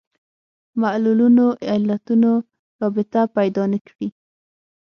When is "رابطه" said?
2.81-3.21